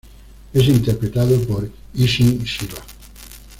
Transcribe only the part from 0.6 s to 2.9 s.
interpretado por Isshin Chiba.